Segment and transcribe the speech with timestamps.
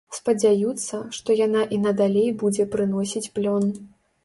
[0.17, 3.71] Спадзяюцца, што яна і надалей будзе прыносіць плён.